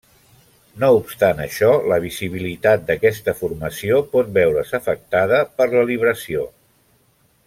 [0.83, 6.47] No obstant això, la visibilitat d'aquesta formació pot veure's afectada per la libració.